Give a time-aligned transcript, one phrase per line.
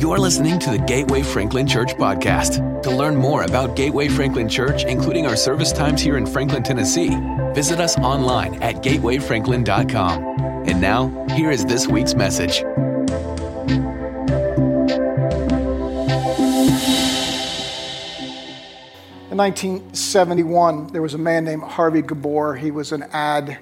[0.00, 2.82] You're listening to the Gateway Franklin Church podcast.
[2.84, 7.10] To learn more about Gateway Franklin Church, including our service times here in Franklin, Tennessee,
[7.52, 10.24] visit us online at gatewayfranklin.com.
[10.66, 12.62] And now, here is this week's message.
[19.30, 22.54] In 1971, there was a man named Harvey Gabor.
[22.54, 23.58] He was an ad,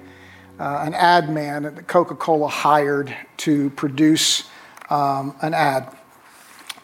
[0.57, 4.45] uh, an ad man that Coca-Cola hired to produce
[4.89, 5.98] um, an ad.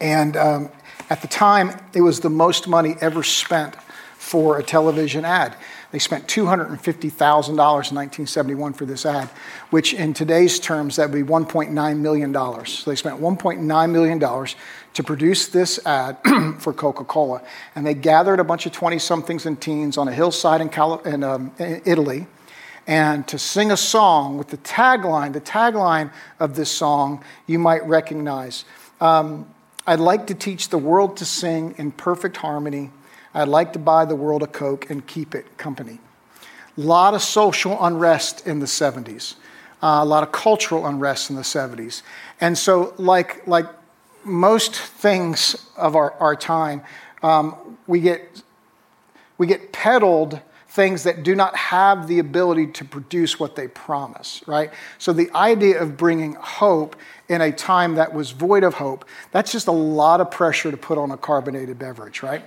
[0.00, 0.70] And um,
[1.10, 3.76] at the time, it was the most money ever spent
[4.16, 5.56] for a television ad.
[5.92, 9.28] They spent $250,000 in 1971 for this ad,
[9.70, 12.34] which in today's terms, that would be $1.9 million.
[12.34, 16.18] So they spent $1.9 million to produce this ad
[16.58, 17.40] for Coca Cola.
[17.74, 21.08] And they gathered a bunch of 20 somethings and teens on a hillside in, Cali-
[21.08, 22.26] in, um, Italy
[22.86, 25.32] and to sing a song with the tagline.
[25.32, 28.64] The tagline of this song you might recognize.
[29.00, 29.46] Um,
[29.86, 32.90] I'd like to teach the world to sing in perfect harmony.
[33.32, 36.00] I'd like to buy the world a Coke and keep it company.
[36.76, 39.36] A lot of social unrest in the 70s,
[39.82, 42.02] uh, a lot of cultural unrest in the 70s.
[42.40, 43.66] And so, like, like
[44.24, 46.82] most things of our, our time,
[47.22, 48.42] um, we, get,
[49.38, 50.40] we get peddled
[50.76, 54.70] things that do not have the ability to produce what they promise, right?
[54.98, 56.96] So the idea of bringing hope
[57.30, 60.76] in a time that was void of hope, that's just a lot of pressure to
[60.76, 62.44] put on a carbonated beverage, right?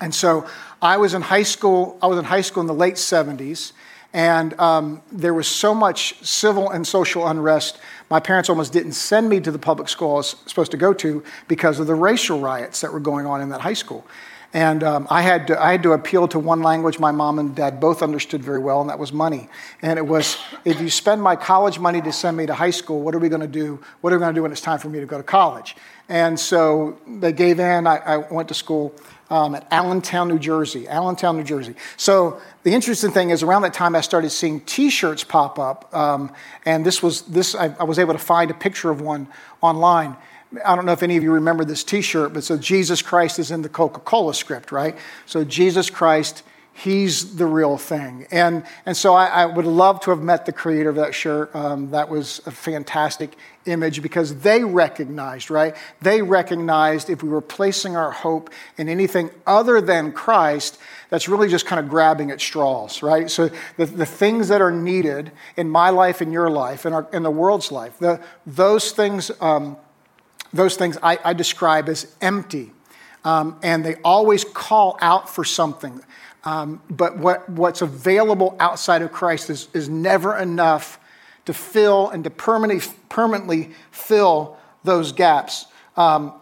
[0.00, 0.46] and so
[0.80, 3.72] I was in high school, I was in high school in the late 70s,
[4.12, 7.80] and um, there was so much civil and social unrest.
[8.10, 10.94] My parents almost didn't send me to the public school I was supposed to go
[10.94, 14.06] to because of the racial riots that were going on in that high school.
[14.54, 17.54] And um, I, had to, I had to appeal to one language my mom and
[17.54, 19.48] dad both understood very well, and that was money.
[19.82, 23.02] And it was, if you spend my college money to send me to high school,
[23.02, 23.78] what are we going to do?
[24.00, 25.76] What are we going to do when it's time for me to go to college?
[26.08, 27.86] And so they gave in.
[27.86, 28.94] I, I went to school
[29.28, 30.88] um, at Allentown, New Jersey.
[30.88, 31.74] Allentown, New Jersey.
[31.98, 36.32] So the interesting thing is, around that time, I started seeing T-shirts pop up, um,
[36.64, 37.54] and this was this.
[37.54, 39.28] I, I was able to find a picture of one
[39.60, 40.16] online
[40.64, 43.38] I don't know if any of you remember this t shirt, but so Jesus Christ
[43.38, 44.96] is in the Coca Cola script, right?
[45.26, 46.42] So Jesus Christ,
[46.72, 48.26] he's the real thing.
[48.30, 51.54] And, and so I, I would love to have met the creator of that shirt.
[51.54, 55.76] Um, that was a fantastic image because they recognized, right?
[56.00, 58.48] They recognized if we were placing our hope
[58.78, 60.78] in anything other than Christ,
[61.10, 63.30] that's really just kind of grabbing at straws, right?
[63.30, 67.06] So the, the things that are needed in my life, in your life, in, our,
[67.12, 69.30] in the world's life, the, those things.
[69.42, 69.76] Um,
[70.52, 72.72] those things I, I describe as empty.
[73.24, 76.00] Um, and they always call out for something.
[76.44, 80.98] Um, but what, what's available outside of Christ is, is never enough
[81.44, 85.66] to fill and to permanently, permanently fill those gaps.
[85.96, 86.32] Um,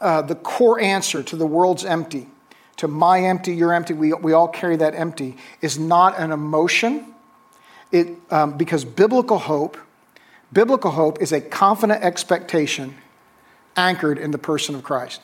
[0.00, 2.28] uh, the core answer to the world's empty,
[2.76, 7.14] to my empty, your empty, we, we all carry that empty, is not an emotion.
[7.92, 9.76] It, um, because biblical hope,
[10.52, 12.94] biblical hope is a confident expectation
[13.80, 15.22] anchored in the person of Christ.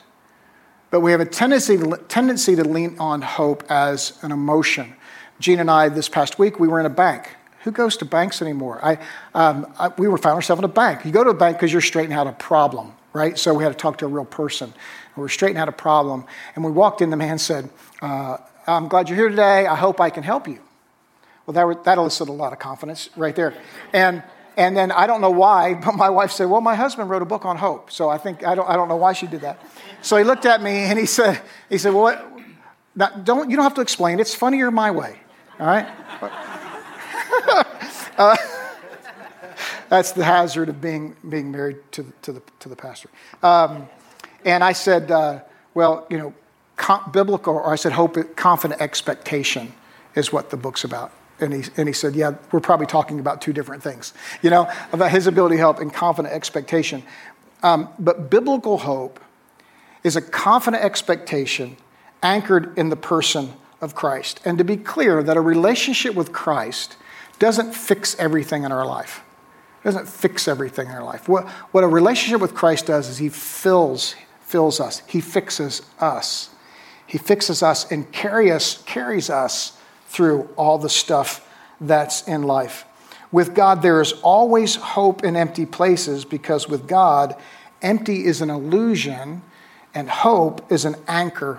[0.90, 4.94] But we have a tendency to, tendency to lean on hope as an emotion.
[5.38, 7.36] Gene and I, this past week, we were in a bank.
[7.64, 8.78] Who goes to banks anymore?
[8.82, 8.98] I,
[9.34, 11.04] um, I, we were found ourselves in a bank.
[11.04, 13.36] You go to a bank because you're straightening out a problem, right?
[13.36, 14.72] So we had to talk to a real person.
[15.16, 16.24] We were straightening out a problem.
[16.54, 17.68] And we walked in, the man said,
[18.00, 19.66] uh, I'm glad you're here today.
[19.66, 20.60] I hope I can help you.
[21.44, 23.52] Well, that, that elicited a lot of confidence right there.
[23.92, 24.22] And
[24.56, 27.26] and then I don't know why, but my wife said, Well, my husband wrote a
[27.26, 27.90] book on hope.
[27.90, 29.60] So I think, I don't, I don't know why she did that.
[30.02, 32.32] So he looked at me and he said, he said Well, what?
[32.94, 34.20] Now, don't, you don't have to explain.
[34.20, 35.18] It's funnier my way.
[35.60, 35.86] All right?
[38.16, 38.36] uh,
[39.90, 43.10] that's the hazard of being, being married to, to, the, to the pastor.
[43.42, 43.86] Um,
[44.46, 45.40] and I said, uh,
[45.74, 46.34] Well, you know,
[47.12, 49.72] biblical, or I said, hope, confident expectation
[50.14, 51.12] is what the book's about.
[51.38, 54.70] And he, and he said, Yeah, we're probably talking about two different things, you know,
[54.92, 57.02] about his ability to help and confident expectation.
[57.62, 59.20] Um, but biblical hope
[60.02, 61.76] is a confident expectation
[62.22, 64.40] anchored in the person of Christ.
[64.44, 66.96] And to be clear, that a relationship with Christ
[67.38, 69.22] doesn't fix everything in our life.
[69.82, 71.28] It doesn't fix everything in our life.
[71.28, 76.50] What, what a relationship with Christ does is he fills, fills us, he fixes us.
[77.06, 79.75] He fixes us and carry us, carries us
[80.16, 81.46] through all the stuff
[81.78, 82.86] that's in life.
[83.30, 87.36] With God, there is always hope in empty places because with God,
[87.82, 89.42] empty is an illusion
[89.94, 91.58] and hope is an anchor.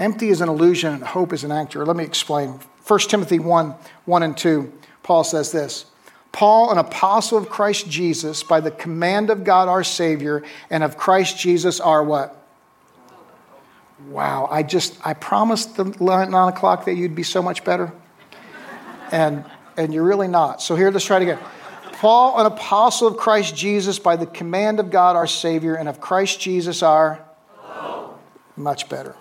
[0.00, 1.86] Empty is an illusion and hope is an anchor.
[1.86, 2.58] Let me explain.
[2.88, 3.74] 1 Timothy 1
[4.04, 4.72] 1 and 2,
[5.04, 5.86] Paul says this
[6.32, 10.96] Paul, an apostle of Christ Jesus, by the command of God our Savior, and of
[10.96, 12.39] Christ Jesus our what?
[14.08, 17.92] Wow, I just, I promised the nine o'clock that you'd be so much better.
[19.12, 19.44] And,
[19.76, 20.62] and you're really not.
[20.62, 21.38] So here, let's try it again.
[21.92, 26.00] Paul, an apostle of Christ Jesus, by the command of God our Savior, and of
[26.00, 27.24] Christ Jesus our
[28.56, 29.16] much better.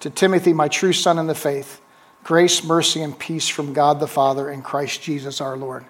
[0.00, 1.80] To Timothy, my true son in the faith,
[2.24, 5.84] grace, mercy, and peace from God the Father and Christ Jesus our Lord.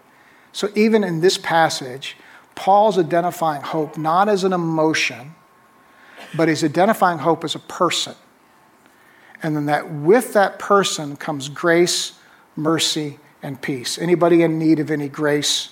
[0.53, 2.17] So even in this passage,
[2.55, 5.35] Paul's identifying hope not as an emotion,
[6.35, 8.15] but he's identifying hope as a person.
[9.43, 12.13] And then that with that person comes grace,
[12.57, 13.99] mercy, and peace.
[13.99, 15.71] Anybody in need of any grace,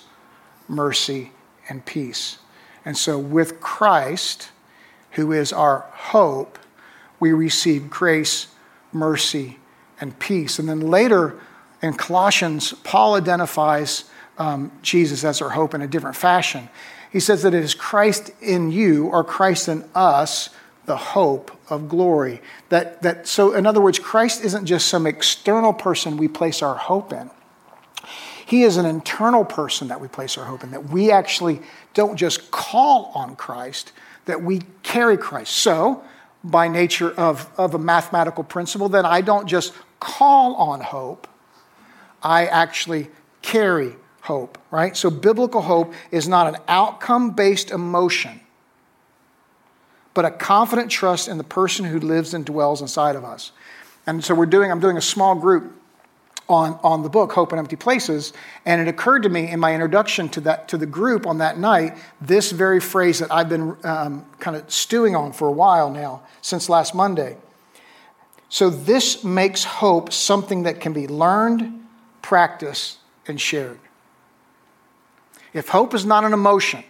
[0.67, 1.31] mercy,
[1.67, 2.39] and peace?
[2.85, 4.49] And so with Christ,
[5.11, 6.57] who is our hope,
[7.19, 8.47] we receive grace,
[8.91, 9.59] mercy,
[10.01, 10.57] and peace.
[10.57, 11.39] And then later
[11.81, 14.05] in Colossians, Paul identifies
[14.37, 16.69] um, Jesus as our hope in a different fashion.
[17.11, 20.49] He says that it is Christ in you or Christ in us,
[20.85, 22.41] the hope of glory.
[22.69, 26.75] That, that, so, in other words, Christ isn't just some external person we place our
[26.75, 27.29] hope in.
[28.45, 31.61] He is an internal person that we place our hope in, that we actually
[31.93, 33.91] don't just call on Christ,
[34.25, 35.53] that we carry Christ.
[35.53, 36.03] So,
[36.43, 41.27] by nature of, of a mathematical principle, then I don't just call on hope,
[42.23, 43.09] I actually
[43.41, 44.95] carry hope, right?
[44.95, 48.39] So biblical hope is not an outcome based emotion,
[50.13, 53.51] but a confident trust in the person who lives and dwells inside of us.
[54.05, 55.75] And so we're doing, I'm doing a small group
[56.47, 58.33] on, on the book, Hope in Empty Places,
[58.65, 61.59] and it occurred to me in my introduction to, that, to the group on that
[61.59, 65.91] night, this very phrase that I've been um, kind of stewing on for a while
[65.91, 67.37] now, since last Monday.
[68.49, 71.85] So this makes hope something that can be learned,
[72.23, 73.79] practiced, and shared.
[75.53, 76.83] If hope is not an emotion,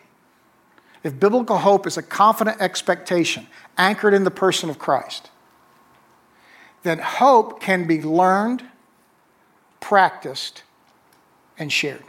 [1.04, 3.48] if biblical hope is a confident expectation
[3.78, 5.30] anchored in the person of Christ,
[6.84, 8.64] then hope can be learned,
[9.80, 10.64] practiced,
[11.58, 12.04] and shared.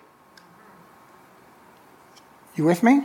[2.54, 3.02] You with me?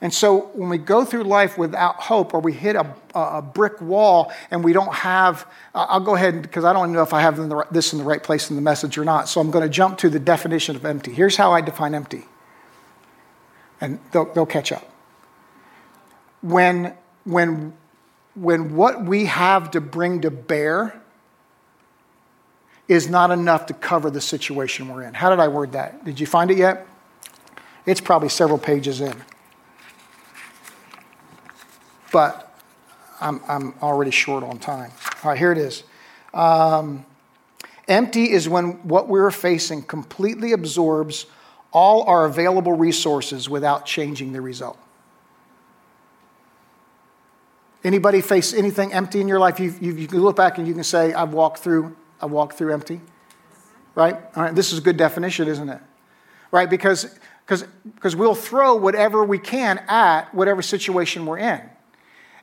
[0.00, 3.80] And so when we go through life without hope or we hit a, a brick
[3.80, 7.36] wall and we don't have, I'll go ahead because I don't know if I have
[7.72, 9.28] this in the right place in the message or not.
[9.28, 11.12] So I'm going to jump to the definition of empty.
[11.12, 12.24] Here's how I define empty.
[13.80, 14.88] And they'll, they'll catch up.
[16.42, 16.94] When,
[17.24, 17.72] when,
[18.36, 21.00] when what we have to bring to bear
[22.86, 25.12] is not enough to cover the situation we're in.
[25.12, 26.04] How did I word that?
[26.04, 26.86] Did you find it yet?
[27.84, 29.14] It's probably several pages in
[32.12, 32.54] but
[33.20, 34.90] I'm, I'm already short on time.
[35.22, 35.82] All right, here it is.
[36.34, 37.04] Um,
[37.86, 41.26] empty is when what we're facing completely absorbs
[41.72, 44.78] all our available resources without changing the result.
[47.84, 49.60] Anybody face anything empty in your life?
[49.60, 52.58] You, you, you can look back and you can say, I've walked through, I walked
[52.58, 53.00] through empty.
[53.94, 54.14] Right?
[54.36, 55.80] All right, this is a good definition, isn't it?
[56.50, 56.68] Right?
[56.68, 57.18] Because
[57.48, 61.62] because we'll throw whatever we can at whatever situation we're in.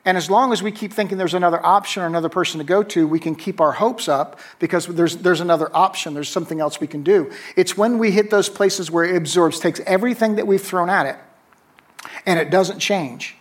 [0.06, 2.84] And as long as we keep thinking there's another option or another person to go
[2.84, 6.80] to, we can keep our hopes up because there's, there's another option, there's something else
[6.80, 7.32] we can do.
[7.56, 11.06] It's when we hit those places where it absorbs, takes everything that we've thrown at
[11.06, 11.16] it,
[12.24, 13.36] and it doesn't change.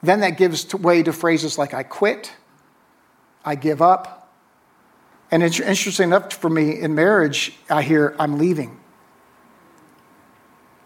[0.00, 2.34] Then that gives way to phrases like, I quit,
[3.44, 4.32] I give up.
[5.32, 8.78] And it's interesting enough for me in marriage, I hear, I'm leaving.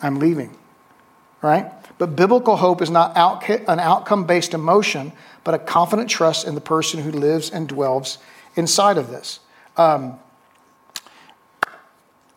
[0.00, 0.56] I'm leaving,
[1.42, 1.70] right?
[2.04, 6.60] But biblical hope is not an outcome based emotion, but a confident trust in the
[6.60, 8.18] person who lives and dwells
[8.56, 9.40] inside of this.
[9.78, 10.18] Um,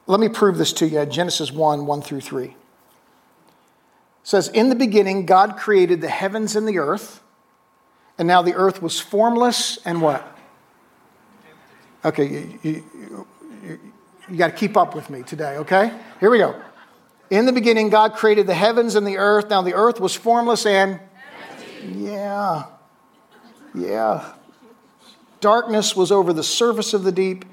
[0.06, 2.46] let me prove this to you Genesis 1 1 through 3.
[2.46, 2.54] It
[4.24, 7.22] says, In the beginning, God created the heavens and the earth,
[8.18, 10.26] and now the earth was formless and what?
[12.06, 12.84] Okay, you, you,
[13.64, 13.80] you,
[14.30, 15.92] you got to keep up with me today, okay?
[16.22, 16.56] Here we go.
[17.30, 19.50] In the beginning, God created the heavens and the earth.
[19.50, 21.00] Now the earth was formless and.
[21.86, 22.66] Yeah.
[23.74, 24.34] Yeah.
[25.40, 27.46] Darkness was over the surface of the deep,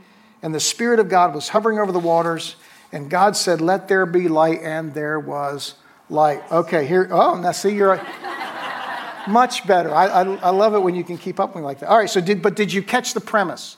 [0.42, 2.56] and the Spirit of God was hovering over the waters.
[2.92, 5.74] And God said, Let there be light, and there was
[6.08, 6.42] light.
[6.50, 7.08] Okay, here.
[7.10, 8.00] Oh, now see, you're
[9.28, 9.94] much better.
[9.94, 11.88] I, I, I love it when you can keep up with me like that.
[11.88, 13.76] All right, so did, but did you catch the premise?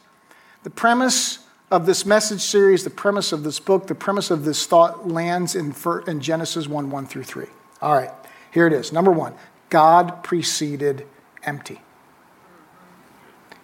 [0.62, 1.38] The premise
[1.70, 5.54] of this message series, the premise of this book, the premise of this thought lands
[5.56, 5.74] in,
[6.20, 7.46] Genesis 1 1 through 3.
[7.82, 8.10] All right,
[8.50, 8.92] here it is.
[8.92, 9.34] Number one
[9.68, 11.06] God preceded
[11.42, 11.80] empty.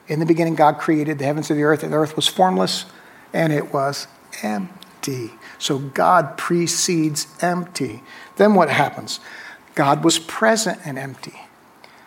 [0.08, 2.84] In the beginning, God created the heavens and the earth, and the earth was formless
[3.32, 4.06] and it was
[4.42, 5.32] empty.
[5.58, 8.02] So God precedes empty.
[8.36, 9.20] Then what happens?
[9.74, 11.40] God was present and empty.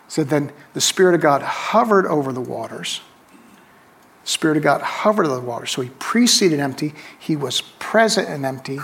[0.08, 3.02] So then the Spirit of God hovered over the waters.
[4.25, 5.72] Spirit of God hovered over the waters.
[5.72, 8.79] So he preceded empty, he was present and empty,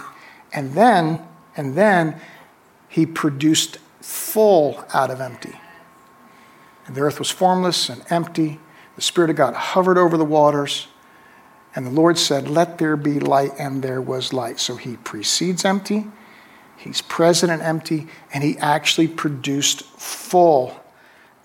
[0.53, 1.21] and then,
[1.57, 2.21] and then
[2.87, 5.59] he produced full out of empty.
[6.85, 8.59] And the earth was formless and empty.
[8.95, 10.87] The Spirit of God hovered over the waters.
[11.75, 14.59] And the Lord said, Let there be light, and there was light.
[14.59, 16.05] So he precedes empty,
[16.75, 20.81] he's present and empty, and he actually produced full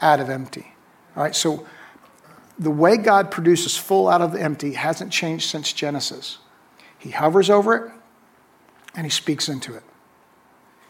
[0.00, 0.74] out of empty.
[1.16, 1.66] All right, so
[2.58, 6.38] the way God produces full out of the empty hasn't changed since Genesis.
[6.98, 7.92] He hovers over it
[8.94, 9.82] and he speaks into it.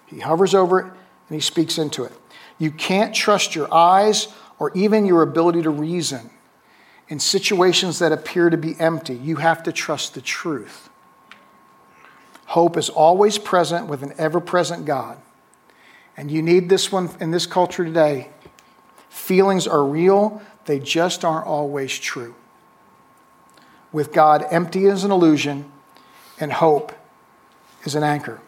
[0.07, 2.13] He hovers over it and he speaks into it.
[2.59, 6.31] You can't trust your eyes or even your ability to reason
[7.09, 9.15] in situations that appear to be empty.
[9.15, 10.89] You have to trust the truth.
[12.47, 15.19] Hope is always present with an ever present God.
[16.17, 18.31] And you need this one in this culture today.
[19.09, 22.35] Feelings are real, they just aren't always true.
[23.93, 25.71] With God, empty is an illusion,
[26.39, 26.93] and hope
[27.85, 28.41] is an anchor.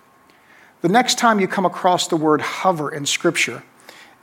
[0.82, 3.62] The next time you come across the word hover in Scripture,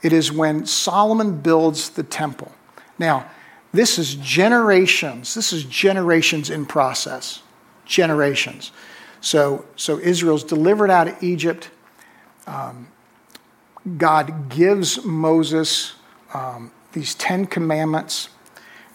[0.02, 2.52] it is when Solomon builds the temple.
[2.98, 3.28] Now,
[3.72, 5.34] this is generations.
[5.34, 7.42] This is generations in process.
[7.84, 8.72] Generations.
[9.20, 11.70] So, so Israel's delivered out of Egypt.
[12.46, 12.88] Um,
[13.98, 15.94] God gives Moses
[16.32, 18.30] um, these Ten Commandments,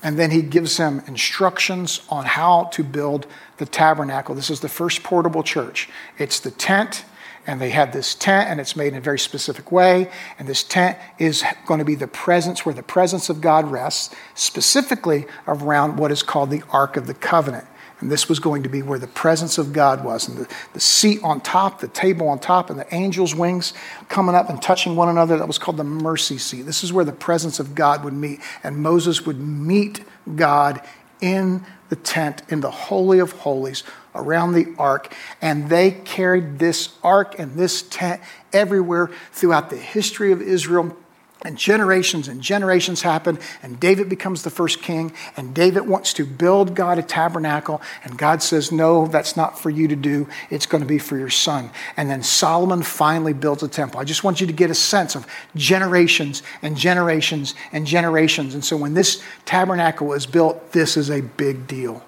[0.01, 3.27] and then he gives them instructions on how to build
[3.57, 4.33] the tabernacle.
[4.33, 5.87] This is the first portable church.
[6.17, 7.05] It's the tent,
[7.45, 10.63] and they have this tent and it's made in a very specific way and this
[10.63, 15.97] tent is going to be the presence where the presence of god rests specifically around
[15.97, 17.65] what is called the ark of the covenant
[18.01, 20.79] and this was going to be where the presence of god was and the, the
[20.79, 23.73] seat on top the table on top and the angels wings
[24.09, 27.05] coming up and touching one another that was called the mercy seat this is where
[27.05, 30.03] the presence of god would meet and moses would meet
[30.35, 30.81] god
[31.21, 33.83] in the tent in the holy of holies
[34.15, 40.31] around the ark, and they carried this ark and this tent everywhere throughout the history
[40.31, 40.95] of Israel.
[41.43, 46.25] And generations and generations happen, and David becomes the first king, and David wants to
[46.25, 50.27] build God a tabernacle, and God says, No, that's not for you to do.
[50.51, 51.71] It's going to be for your son.
[51.97, 53.99] And then Solomon finally builds a temple.
[53.99, 58.53] I just want you to get a sense of generations and generations and generations.
[58.53, 62.03] And so when this tabernacle is built, this is a big deal.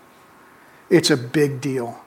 [0.91, 1.99] It's a big deal.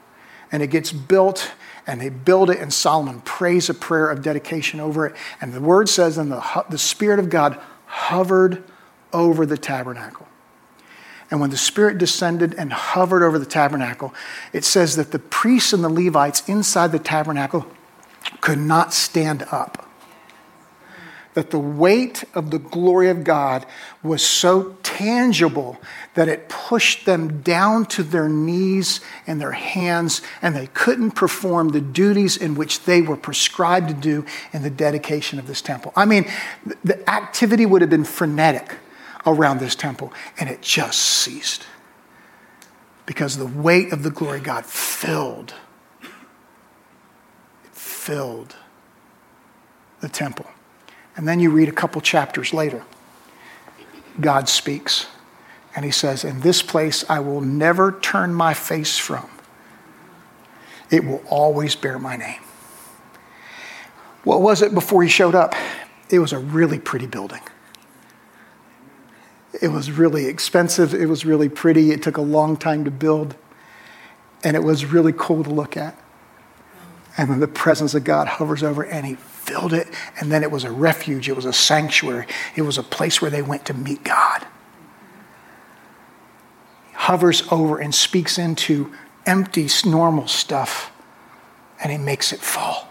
[0.49, 1.51] And it gets built,
[1.87, 5.15] and they build it, and Solomon prays a prayer of dedication over it.
[5.39, 8.63] And the word says, and the, the Spirit of God hovered
[9.13, 10.27] over the tabernacle.
[11.31, 14.13] And when the Spirit descended and hovered over the tabernacle,
[14.53, 17.65] it says that the priests and the Levites inside the tabernacle
[18.41, 19.86] could not stand up
[21.37, 23.63] that the weight of the glory of God
[24.01, 25.77] was so tangible
[26.15, 31.69] that it pushed them down to their knees and their hands, and they couldn't perform
[31.69, 35.93] the duties in which they were prescribed to do in the dedication of this temple.
[35.95, 36.25] I mean,
[36.83, 38.73] the activity would have been frenetic
[39.23, 41.67] around this temple, and it just ceased
[43.05, 45.53] because the weight of the glory of God filled.
[47.73, 48.55] Filled
[49.99, 50.47] the temple.
[51.17, 52.83] And then you read a couple chapters later.
[54.21, 55.07] God speaks.
[55.75, 59.29] And he says, In this place I will never turn my face from.
[60.89, 62.39] It will always bear my name.
[64.23, 65.55] What was it before he showed up?
[66.09, 67.41] It was a really pretty building.
[69.61, 70.93] It was really expensive.
[70.93, 71.91] It was really pretty.
[71.91, 73.35] It took a long time to build.
[74.43, 75.99] And it was really cool to look at.
[77.17, 79.15] And then the presence of God hovers over and he
[79.47, 79.87] filled it,
[80.19, 83.31] and then it was a refuge, it was a sanctuary, it was a place where
[83.31, 84.45] they went to meet God.
[86.89, 88.91] He hovers over and speaks into
[89.25, 90.91] empty, normal stuff,
[91.81, 92.89] and he makes it fall.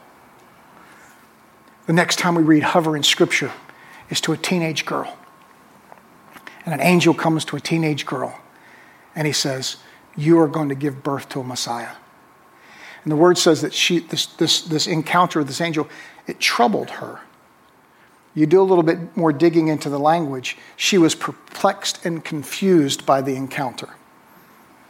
[1.87, 3.53] The next time we read hover in Scripture
[4.11, 5.17] is to a teenage girl.
[6.65, 8.41] And an angel comes to a teenage girl,
[9.15, 9.77] and he says,
[10.17, 11.93] You are going to give birth to a Messiah.
[13.05, 15.89] And the word says that she, this, this, this encounter with this angel,
[16.27, 17.21] it troubled her.
[18.35, 20.59] You do a little bit more digging into the language.
[20.77, 23.89] She was perplexed and confused by the encounter.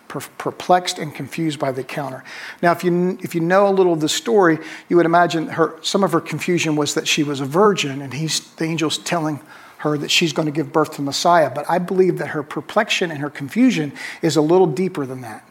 [0.08, 2.24] Per- perplexed and confused by the encounter.
[2.60, 5.76] Now, if you, if you know a little of the story, you would imagine her,
[5.82, 9.40] some of her confusion was that she was a virgin, and he's, the angel's telling
[9.78, 11.50] her that she's going to give birth to Messiah.
[11.50, 15.44] But I believe that her perplexion and her confusion is a little deeper than that.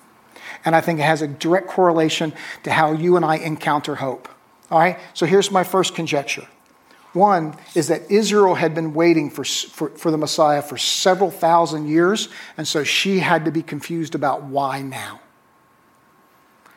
[0.65, 4.27] and I think it has a direct correlation to how you and I encounter hope.
[4.71, 4.99] All right?
[5.13, 6.47] So here's my first conjecture.
[7.13, 11.87] One is that Israel had been waiting for, for, for, the Messiah for several thousand
[11.87, 15.21] years, and so she had to be confused about why now.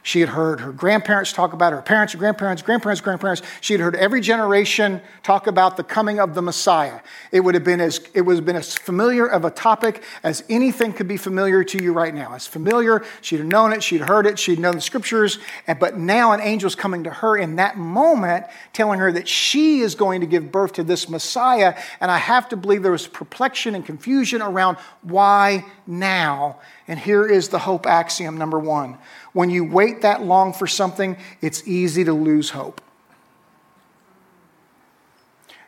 [0.09, 3.43] She had heard her grandparents talk about her parents, grandparents, grandparents, grandparents.
[3.61, 7.01] She had heard every generation talk about the coming of the Messiah.
[7.31, 10.45] It would have been as it would have been as familiar of a topic as
[10.49, 12.33] anything could be familiar to you right now.
[12.33, 15.99] As familiar, she'd have known it, she'd heard it, she'd known the scriptures, and, but
[15.99, 20.23] now an angel's coming to her in that moment, telling her that she is going
[20.23, 21.79] to give birth to this Messiah.
[22.01, 26.61] And I have to believe there was perplexion and confusion around why now.
[26.87, 28.97] And here is the hope axiom number one
[29.33, 32.81] when you wait that long for something, it's easy to lose hope.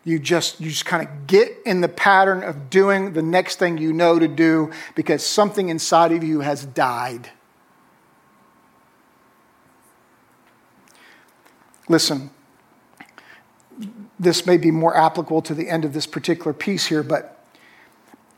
[0.03, 3.77] You just, you just kind of get in the pattern of doing the next thing
[3.77, 7.31] you know to do because something inside of you has died.
[11.89, 12.31] Listen,
[14.19, 17.40] this may be more applicable to the end of this particular piece here, but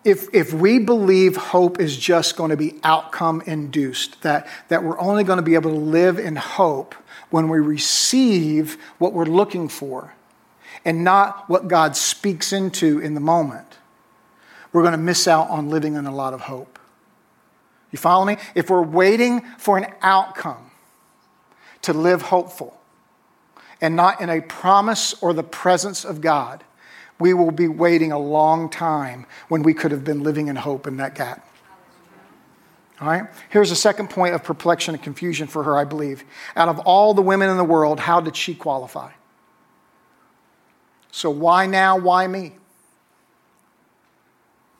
[0.04, 4.98] if, if we believe hope is just going to be outcome induced, that, that we're
[4.98, 6.94] only going to be able to live in hope
[7.30, 10.14] when we receive what we're looking for
[10.84, 13.78] and not what God speaks into in the moment,
[14.72, 16.78] we're going to miss out on living in a lot of hope.
[17.90, 18.38] You follow me?
[18.54, 20.70] If we're waiting for an outcome
[21.82, 22.80] to live hopeful
[23.80, 26.64] and not in a promise or the presence of God,
[27.22, 30.88] we will be waiting a long time when we could have been living in hope
[30.88, 31.48] in that gap.
[33.00, 33.28] All right?
[33.48, 36.24] Here's a second point of perplexion and confusion for her, I believe.
[36.56, 39.12] Out of all the women in the world, how did she qualify?
[41.12, 41.96] So, why now?
[41.96, 42.52] Why me?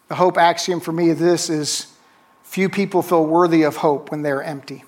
[0.09, 1.95] The hope axiom for me this is
[2.43, 4.83] few people feel worthy of hope when they're empty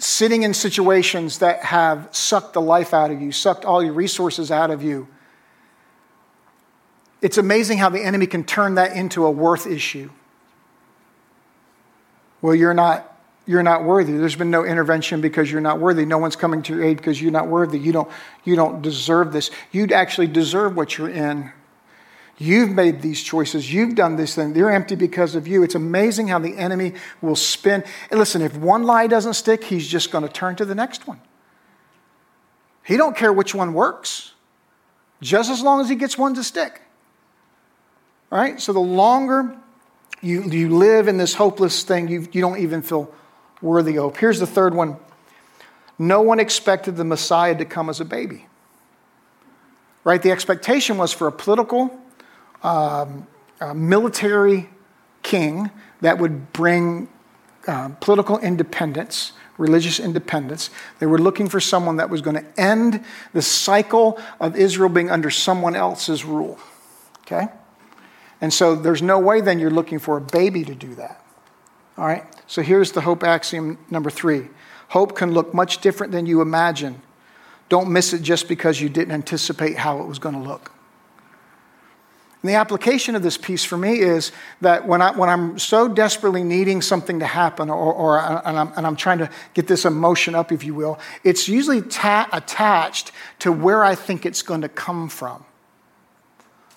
[0.00, 4.50] sitting in situations that have sucked the life out of you, sucked all your resources
[4.50, 5.06] out of you.
[7.20, 10.10] It's amazing how the enemy can turn that into a worth issue.
[12.40, 13.06] Well, you're not
[13.46, 14.12] you're not worthy.
[14.12, 16.04] There's been no intervention because you're not worthy.
[16.04, 17.78] No one's coming to your aid because you're not worthy.
[17.78, 18.10] You don't
[18.44, 19.50] you don't deserve this.
[19.70, 21.52] You'd actually deserve what you're in.
[22.42, 23.70] You've made these choices.
[23.70, 24.54] You've done this thing.
[24.54, 25.62] They're empty because of you.
[25.62, 27.84] It's amazing how the enemy will spin.
[28.10, 31.06] And listen, if one lie doesn't stick, he's just going to turn to the next
[31.06, 31.20] one.
[32.82, 34.32] He don't care which one works,
[35.20, 36.80] just as long as he gets one to stick.
[38.32, 38.58] All right?
[38.58, 39.54] So the longer
[40.22, 43.12] you, you live in this hopeless thing, you, you don't even feel
[43.60, 44.16] worthy of.
[44.16, 44.96] Here's the third one.
[45.98, 48.46] No one expected the Messiah to come as a baby.
[50.04, 50.22] Right?
[50.22, 52.00] The expectation was for a political
[52.62, 53.26] um,
[53.60, 54.68] a military
[55.22, 55.70] king
[56.00, 57.08] that would bring
[57.66, 60.70] uh, political independence, religious independence.
[60.98, 65.10] They were looking for someone that was going to end the cycle of Israel being
[65.10, 66.58] under someone else's rule.
[67.22, 67.48] Okay?
[68.40, 71.22] And so there's no way then you're looking for a baby to do that.
[71.98, 72.24] All right?
[72.46, 74.48] So here's the hope axiom number three
[74.88, 77.00] hope can look much different than you imagine.
[77.68, 80.72] Don't miss it just because you didn't anticipate how it was going to look.
[82.42, 85.88] And the application of this piece for me is that when, I, when I'm so
[85.88, 89.84] desperately needing something to happen, or, or and, I'm, and I'm trying to get this
[89.84, 94.62] emotion up, if you will, it's usually ta- attached to where I think it's going
[94.62, 95.44] to come from.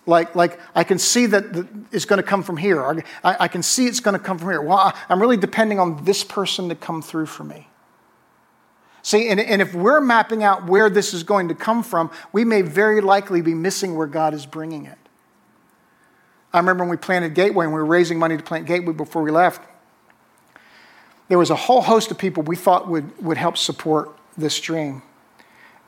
[0.05, 2.83] Like, like I can see that the, it's going to come from here.
[3.23, 4.61] I, I can see it's going to come from here.
[4.61, 7.69] Well, I, I'm really depending on this person to come through for me.
[9.01, 12.43] See, and, and if we're mapping out where this is going to come from, we
[12.43, 14.97] may very likely be missing where God is bringing it.
[16.53, 19.23] I remember when we planted Gateway and we were raising money to plant Gateway before
[19.23, 19.61] we left.
[21.27, 25.01] There was a whole host of people we thought would, would help support this dream.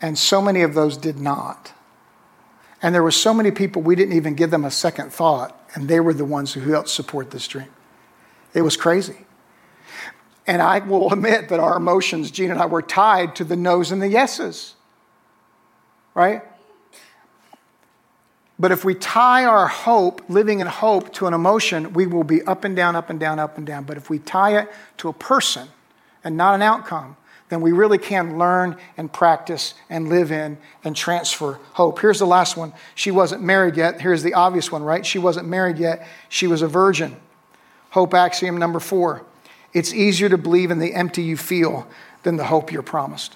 [0.01, 1.71] And so many of those did not.
[2.81, 5.87] And there were so many people we didn't even give them a second thought, and
[5.87, 7.69] they were the ones who helped support this dream.
[8.53, 9.25] It was crazy.
[10.47, 13.91] And I will admit that our emotions, Gene and I, were tied to the no's
[13.91, 14.75] and the yeses.
[16.13, 16.43] Right?
[18.57, 22.41] But if we tie our hope, living in hope, to an emotion, we will be
[22.43, 23.83] up and down, up and down, up and down.
[23.83, 25.67] But if we tie it to a person
[26.23, 27.17] and not an outcome,
[27.49, 31.99] then we really can learn and practice and live in and transfer hope.
[31.99, 32.73] Here's the last one.
[32.95, 34.01] She wasn't married yet.
[34.01, 35.05] Here's the obvious one, right?
[35.05, 36.07] She wasn't married yet.
[36.29, 37.17] She was a virgin.
[37.91, 39.25] Hope axiom number four
[39.73, 41.85] it's easier to believe in the empty you feel
[42.23, 43.35] than the hope you're promised.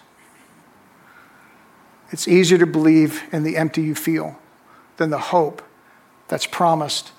[2.11, 4.39] It's easier to believe in the empty you feel
[4.99, 5.63] than the hope
[6.27, 7.11] that's promised.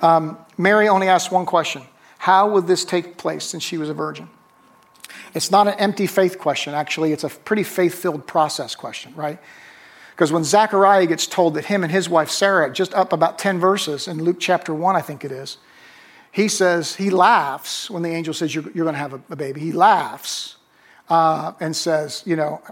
[0.00, 1.82] Um, Mary only asked one question
[2.18, 4.28] How would this take place since she was a virgin?
[5.34, 7.12] It's not an empty faith question, actually.
[7.12, 9.38] It's a pretty faith filled process question, right?
[10.10, 13.58] Because when Zechariah gets told that him and his wife Sarah, just up about 10
[13.58, 15.56] verses in Luke chapter 1, I think it is,
[16.30, 19.36] he says, he laughs when the angel says, You're, you're going to have a, a,
[19.36, 19.60] baby.
[19.60, 20.56] He laughs
[21.08, 22.62] uh, and says, You know,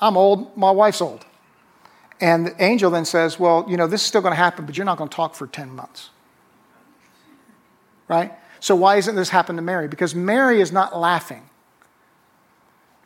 [0.00, 1.24] I'm old, my wife's old.
[2.20, 4.76] And the angel then says, Well, you know, this is still going to happen, but
[4.76, 6.10] you're not going to talk for 10 months.
[8.08, 8.32] Right?
[8.60, 9.88] So why isn't this happening to Mary?
[9.88, 11.42] Because Mary is not laughing.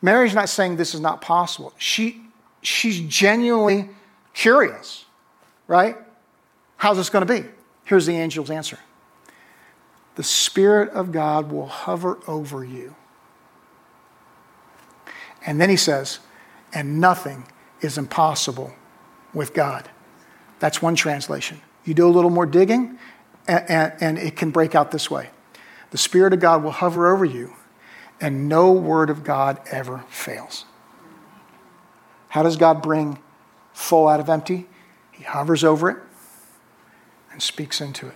[0.01, 1.73] Mary's not saying this is not possible.
[1.77, 2.21] She,
[2.61, 3.89] she's genuinely
[4.33, 5.05] curious,
[5.67, 5.97] right?
[6.77, 7.47] How's this going to be?
[7.83, 8.79] Here's the angel's answer
[10.15, 12.95] The Spirit of God will hover over you.
[15.45, 16.19] And then he says,
[16.73, 17.45] and nothing
[17.81, 18.73] is impossible
[19.33, 19.89] with God.
[20.59, 21.61] That's one translation.
[21.85, 22.97] You do a little more digging,
[23.47, 25.29] and, and, and it can break out this way
[25.91, 27.53] The Spirit of God will hover over you
[28.21, 30.65] and no word of God ever fails.
[32.29, 33.19] How does God bring
[33.73, 34.67] full out of empty?
[35.11, 35.97] He hovers over it
[37.31, 38.13] and speaks into it.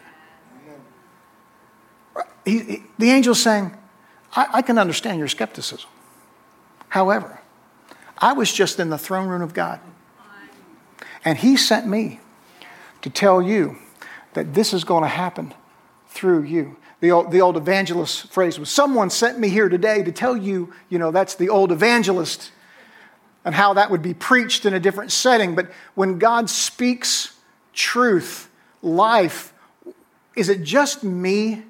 [2.45, 3.75] He, he, the angel's saying,
[4.35, 5.89] I, I can understand your skepticism.
[6.89, 7.39] However,
[8.17, 9.79] I was just in the throne room of God.
[11.25, 12.19] And He sent me
[13.01, 13.77] to tell you
[14.33, 15.53] that this is going to happen
[16.07, 20.11] through you the old, the old evangelist phrase was someone sent me here today to
[20.13, 22.49] tell you, you know, that's the old evangelist
[23.43, 25.53] and how that would be preached in a different setting.
[25.53, 27.37] But when God speaks
[27.73, 28.49] truth,
[28.81, 29.53] life,
[30.37, 31.63] is it just me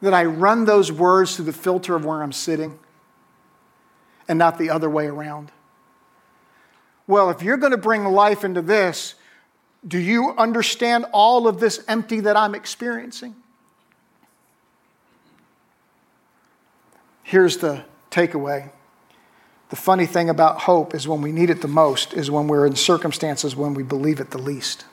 [0.00, 2.76] that I run those words through the filter of where I'm sitting
[4.26, 5.52] and not the other way around?
[7.12, 9.16] Well, if you're going to bring life into this,
[9.86, 13.34] do you understand all of this empty that I'm experiencing?
[17.22, 18.70] Here's the takeaway.
[19.68, 22.64] The funny thing about hope is when we need it the most is when we're
[22.64, 24.86] in circumstances when we believe it the least.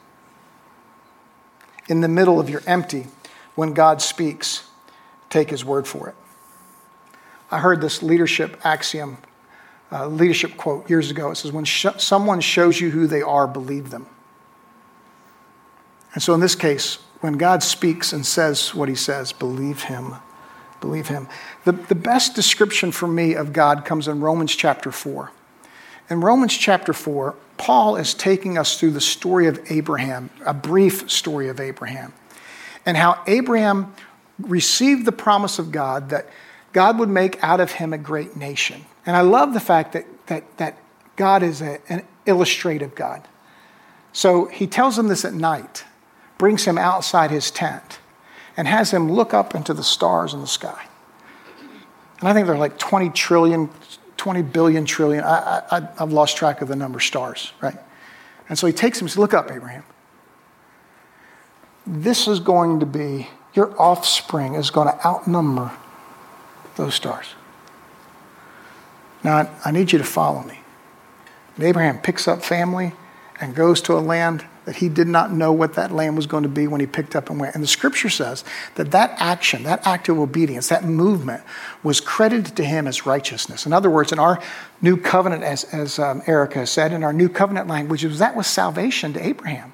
[1.88, 3.08] In the middle of your empty,
[3.56, 4.66] when God speaks,
[5.30, 6.16] take his word for it.
[7.50, 9.20] I heard this leadership axiom,
[9.92, 11.32] uh, leadership quote years ago.
[11.32, 14.08] It says, When sh- someone shows you who they are, believe them.
[16.14, 20.16] And so in this case, when God speaks and says what he says, believe him
[20.82, 21.28] Believe him.
[21.66, 25.32] The, the best description for me of God comes in Romans chapter 4.
[26.10, 31.12] In Romans chapter 4, Paul is taking us through the story of Abraham, a brief
[31.12, 32.14] story of Abraham,
[32.86, 33.94] and how Abraham
[34.40, 36.28] received the promise of God that
[36.72, 38.86] God would make out of him a great nation.
[39.10, 40.78] And I love the fact that, that, that
[41.16, 43.28] God is a, an illustrative God.
[44.14, 45.84] So he tells him this at night,
[46.38, 47.98] brings him outside his tent
[48.56, 50.86] and has him look up into the stars in the sky.
[52.20, 53.72] And I think they're like 20 trillion,
[54.18, 55.24] 20 billion trillion.
[55.24, 57.80] I, I, I've lost track of the number of stars, right?
[58.48, 59.86] And so he takes him and says, Look up, Abraham.
[61.88, 65.72] This is going to be, your offspring is going to outnumber
[66.76, 67.26] those stars.
[69.24, 70.60] Now, I need you to follow me.
[71.56, 72.94] And Abraham picks up family
[73.42, 76.44] and goes to a land that he did not know what that land was going
[76.44, 77.56] to be when he picked up and went.
[77.56, 78.44] And the scripture says
[78.76, 81.42] that that action, that act of obedience, that movement
[81.82, 83.66] was credited to him as righteousness.
[83.66, 84.40] In other words, in our
[84.82, 88.46] new covenant, as, as um, Erica said, in our new covenant language, was, that was
[88.46, 89.74] salvation to Abraham.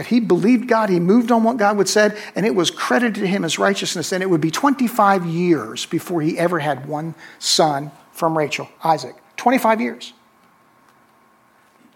[0.00, 3.16] That he believed God, he moved on what God would said, and it was credited
[3.16, 4.12] to him as righteousness.
[4.12, 9.14] And it would be 25 years before he ever had one son from Rachel, Isaac.
[9.36, 10.14] 25 years.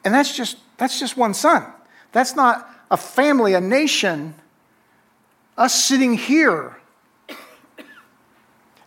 [0.05, 1.65] And that's just that's just one son.
[2.13, 4.35] That's not a family, a nation,
[5.57, 6.77] us sitting here.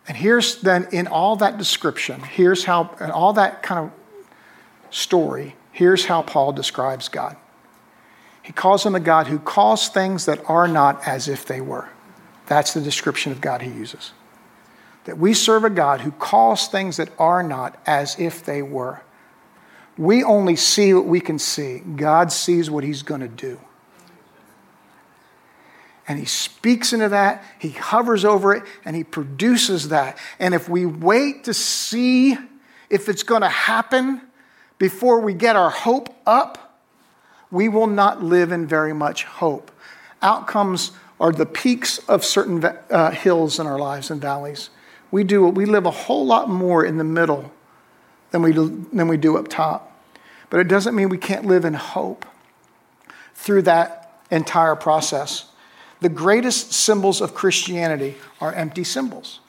[0.06, 6.04] And here's then in all that description, here's how, all that kind of story, here's
[6.04, 7.36] how Paul describes God.
[8.48, 11.90] He calls him a God who calls things that are not as if they were.
[12.46, 14.12] That's the description of God he uses.
[15.04, 19.02] That we serve a God who calls things that are not as if they were.
[19.98, 21.80] We only see what we can see.
[21.80, 23.60] God sees what He's going to do.
[26.08, 30.16] And He speaks into that, He hovers over it, and He produces that.
[30.38, 32.34] And if we wait to see
[32.88, 34.22] if it's going to happen
[34.78, 36.67] before we get our hope up,
[37.50, 39.70] we will not live in very much hope.
[40.22, 44.70] Outcomes are the peaks of certain uh, hills in our lives and valleys.
[45.10, 47.50] We do we live a whole lot more in the middle
[48.30, 49.84] than we do, than we do up top.
[50.50, 52.26] But it doesn't mean we can't live in hope
[53.34, 55.46] through that entire process.
[56.00, 59.40] The greatest symbols of Christianity are empty symbols.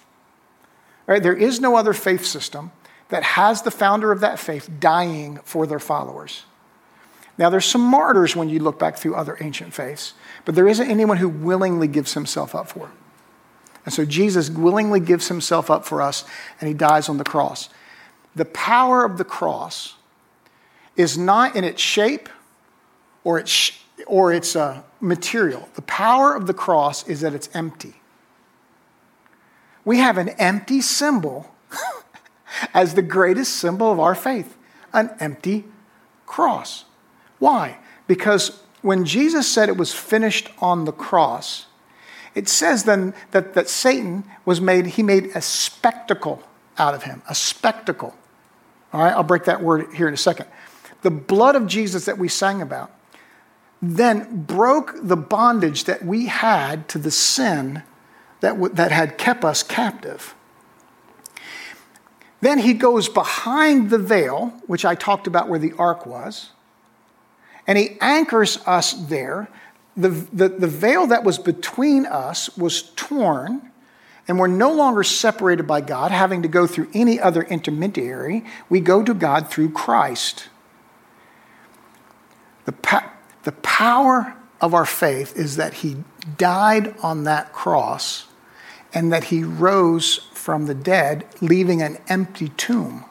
[1.06, 1.22] Right?
[1.22, 2.72] There is no other faith system
[3.10, 6.44] that has the founder of that faith dying for their followers.
[7.40, 10.92] Now, there's some martyrs when you look back through other ancient faiths, but there isn't
[10.92, 12.92] anyone who willingly gives himself up for.
[13.86, 16.26] And so Jesus willingly gives himself up for us,
[16.60, 17.70] and he dies on the cross.
[18.36, 19.96] The power of the cross
[20.98, 22.28] is not in its shape
[23.24, 23.72] or its,
[24.06, 25.70] or its uh, material.
[25.76, 27.94] The power of the cross is that it's empty.
[29.86, 31.56] We have an empty symbol
[32.74, 34.58] as the greatest symbol of our faith
[34.92, 35.64] an empty
[36.26, 36.84] cross.
[37.40, 37.78] Why?
[38.08, 41.66] Because when Jesus said it was finished on the cross,
[42.36, 46.44] it says then that, that Satan was made, he made a spectacle
[46.78, 48.16] out of him, a spectacle.
[48.94, 50.48] All right, I'll break that word here in a second.
[51.02, 52.92] The blood of Jesus that we sang about
[53.82, 57.84] then broke the bondage that we had to the sin
[58.42, 60.36] that, w- that had kept us captive.
[62.42, 66.52] Then he goes behind the veil, which I talked about where the ark was,
[67.70, 69.48] and he anchors us there.
[69.96, 73.72] The, the, the veil that was between us was torn,
[74.28, 78.44] and we're no longer separated by God, having to go through any other intermediary.
[78.70, 80.50] We go to God through Christ.
[82.66, 85.98] The, pa- the power of our faith is that he
[86.38, 88.26] died on that cross
[88.96, 93.06] and that he rose from the dead, leaving an empty tomb.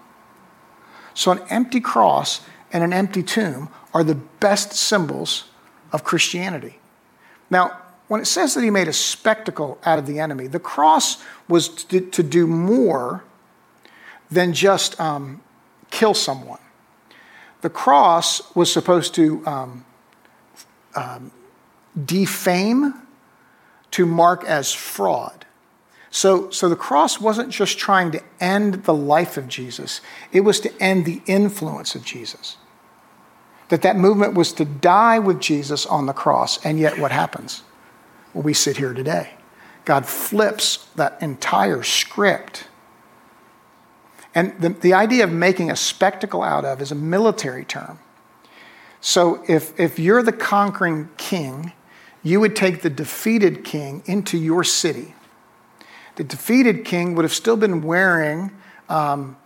[1.14, 2.40] So, an empty cross
[2.72, 5.44] and an empty tomb are the best symbols
[5.92, 6.78] of Christianity.
[7.50, 11.22] Now, when it says that he made a spectacle out of the enemy, the cross
[11.48, 13.24] was to, to do more
[14.30, 15.42] than just um,
[15.90, 16.60] kill someone.
[17.60, 19.84] The cross was supposed to um,
[20.94, 21.32] um,
[22.04, 22.94] defame,
[23.90, 25.46] to mark as fraud.
[26.10, 30.00] So, so the cross wasn't just trying to end the life of Jesus,
[30.32, 32.56] it was to end the influence of Jesus
[33.68, 36.64] that that movement was to die with Jesus on the cross.
[36.64, 37.62] And yet, what happens?
[38.32, 39.34] Well, we sit here today.
[39.84, 42.64] God flips that entire script.
[44.34, 47.98] And the, the idea of making a spectacle out of is a military term.
[49.00, 51.72] So if, if you're the conquering king,
[52.22, 55.14] you would take the defeated king into your city.
[56.16, 58.50] The defeated king would have still been wearing
[58.88, 59.36] um,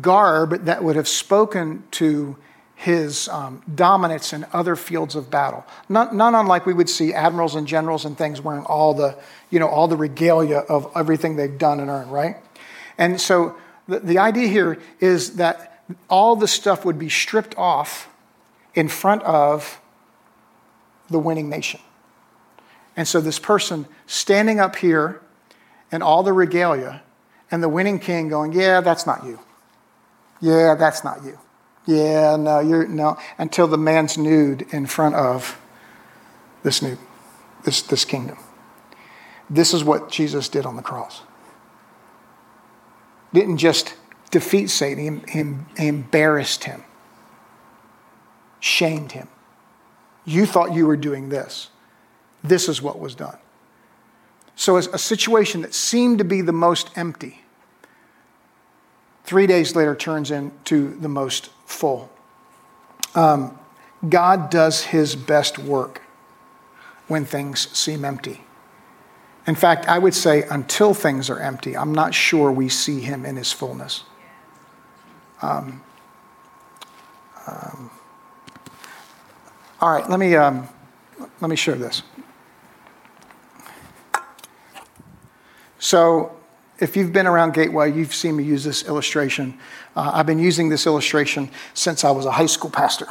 [0.00, 2.36] garb that would have spoken to
[2.80, 5.66] his um, dominance in other fields of battle.
[5.90, 9.18] Not, not unlike we would see admirals and generals and things wearing all the,
[9.50, 12.36] you know, all the regalia of everything they've done and earned, right?
[12.96, 13.54] And so
[13.86, 18.08] the, the idea here is that all the stuff would be stripped off
[18.74, 19.78] in front of
[21.10, 21.80] the winning nation.
[22.96, 25.20] And so this person standing up here
[25.92, 27.02] in all the regalia
[27.50, 29.38] and the winning king going, Yeah, that's not you.
[30.40, 31.38] Yeah, that's not you.
[31.86, 33.18] Yeah, no, you're no.
[33.38, 35.60] Until the man's nude in front of
[36.62, 36.98] this new,
[37.64, 38.38] this, this kingdom.
[39.48, 41.22] This is what Jesus did on the cross.
[43.32, 43.94] Didn't just
[44.30, 45.42] defeat Satan, he,
[45.80, 46.84] he embarrassed him,
[48.60, 49.28] shamed him.
[50.24, 51.70] You thought you were doing this.
[52.42, 53.38] This is what was done.
[54.54, 57.39] So, as a situation that seemed to be the most empty,
[59.30, 62.10] three days later turns into the most full.
[63.14, 63.56] Um,
[64.08, 66.02] God does his best work
[67.06, 68.40] when things seem empty.
[69.46, 73.24] In fact, I would say until things are empty, I'm not sure we see him
[73.24, 74.02] in his fullness.
[75.42, 75.80] Um,
[77.46, 77.88] um,
[79.80, 80.68] all right, let me, um,
[81.40, 82.02] let me show this.
[85.78, 86.39] So,
[86.80, 89.58] if you've been around Gateway, you've seen me use this illustration.
[89.94, 93.06] Uh, I've been using this illustration since I was a high school pastor.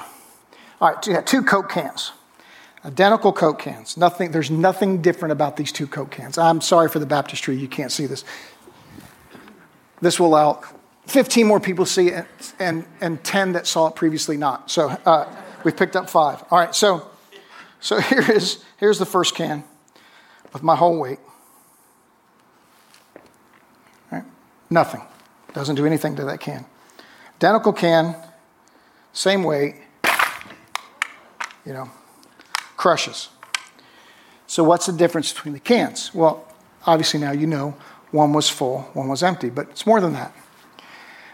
[0.82, 2.12] All right, yeah, two Coke cans,
[2.84, 3.98] identical Coke cans.
[3.98, 6.38] Nothing, there's nothing different about these two Coke cans.
[6.38, 8.24] I'm sorry for the baptistry, you can't see this.
[10.02, 10.64] This will allow
[11.08, 12.26] 15 more people see it
[12.60, 14.72] and, and 10 that saw it previously not.
[14.72, 16.44] So uh, we've picked up five.
[16.50, 17.08] All right, so,
[17.80, 19.64] so here is, here's the first can
[20.54, 21.20] with my whole weight.
[24.70, 25.02] Nothing.
[25.54, 26.66] Doesn't do anything to that can.
[27.38, 28.16] Identical can,
[29.14, 29.76] same weight,
[31.66, 31.90] you know,
[32.78, 33.30] crushes.
[34.46, 36.14] So, what's the difference between the cans?
[36.14, 36.48] Well,
[36.86, 37.76] obviously now you know
[38.12, 40.34] one was full, one was empty, but it's more than that.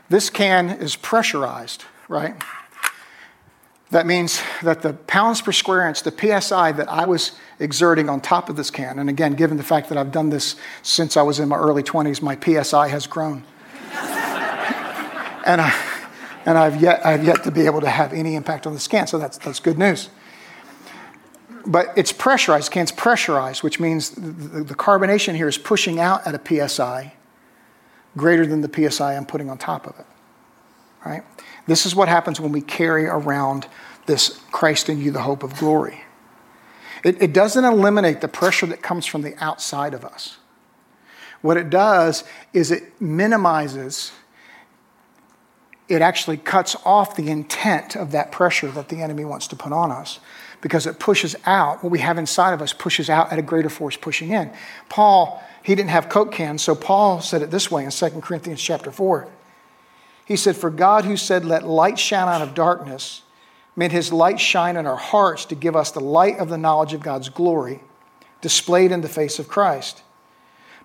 [0.09, 2.35] This can is pressurized, right?
[3.91, 8.19] That means that the pounds per square inch, the PSI that I was exerting on
[8.19, 11.21] top of this can, and again, given the fact that I've done this since I
[11.21, 13.43] was in my early 20s, my PSI has grown.
[15.45, 15.73] and, I,
[16.45, 19.05] and I've, yet, I've yet to be able to have any impact on the scan,
[19.05, 20.09] so that's, that's good news.
[21.67, 26.35] But it's pressurized, can's pressurized, which means the, the carbonation here is pushing out at
[26.35, 27.13] a PSI
[28.17, 30.05] greater than the PSI I'm putting on top of it.
[31.05, 31.23] Right?
[31.67, 33.67] This is what happens when we carry around
[34.05, 36.03] this Christ in you, the hope of glory.
[37.03, 40.37] It, it doesn't eliminate the pressure that comes from the outside of us.
[41.41, 42.23] What it does
[42.53, 44.11] is it minimizes,
[45.87, 49.71] it actually cuts off the intent of that pressure that the enemy wants to put
[49.71, 50.19] on us
[50.61, 53.69] because it pushes out what we have inside of us pushes out at a greater
[53.69, 54.51] force pushing in
[54.89, 58.59] paul he didn't have coke cans so paul said it this way in 2 corinthians
[58.59, 59.27] chapter 4
[60.25, 63.21] he said, For God, who said, Let light shine out of darkness,
[63.75, 66.93] made his light shine in our hearts to give us the light of the knowledge
[66.93, 67.81] of God's glory
[68.41, 70.03] displayed in the face of Christ.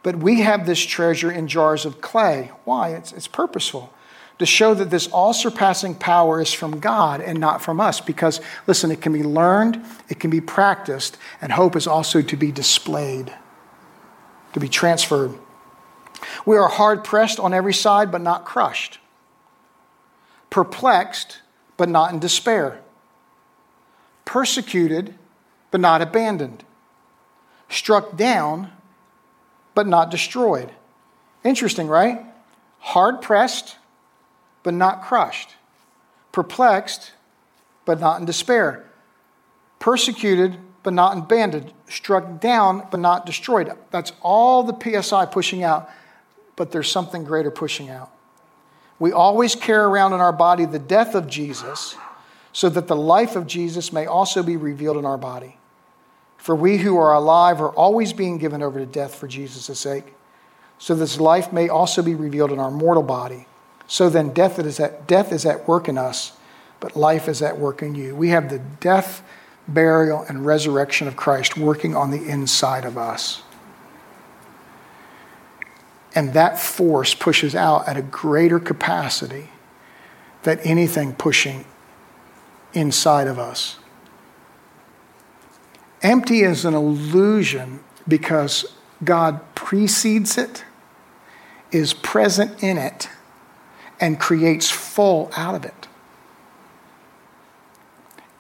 [0.03, 2.53] But we have this treasure in jars of clay.
[2.65, 2.91] Why?
[2.91, 3.93] It's, it's purposeful.
[4.39, 8.01] To show that this all surpassing power is from God and not from us.
[8.01, 12.37] Because, listen, it can be learned, it can be practiced, and hope is also to
[12.37, 13.35] be displayed,
[14.55, 15.35] to be transferred.
[16.47, 19.01] We are hard pressed on every side, but not crushed
[20.51, 21.39] perplexed,
[21.77, 22.81] but not in despair,
[24.25, 25.15] persecuted,
[25.71, 26.65] but not abandoned,
[27.69, 28.71] struck down,
[29.75, 30.71] but not destroyed.
[31.45, 32.25] Interesting, right?
[32.81, 33.77] Hard pressed,
[34.63, 35.55] but not crushed,
[36.33, 37.13] perplexed,
[37.85, 38.85] but not in despair,
[39.79, 43.71] persecuted, but not abandoned, struck down, but not destroyed.
[43.91, 45.89] That's all the PSI pushing out,
[46.57, 48.11] but there's something greater pushing out.
[49.01, 51.97] We always carry around in our body the death of Jesus
[52.53, 55.57] so that the life of Jesus may also be revealed in our body.
[56.37, 60.15] For we who are alive are always being given over to death for Jesus' sake,
[60.79, 63.47] so this life may also be revealed in our mortal body.
[63.87, 66.33] So then death is at, death is at work in us,
[66.79, 68.15] but life is at work in you.
[68.15, 69.23] We have the death,
[69.69, 73.43] burial, and resurrection of Christ working on the inside of us.
[76.15, 79.49] And that force pushes out at a greater capacity
[80.43, 81.65] than anything pushing
[82.73, 83.77] inside of us.
[86.03, 88.65] Empty is an illusion because
[89.05, 90.65] God precedes it,
[91.71, 93.09] is present in it,
[94.01, 95.89] and creates full out of it.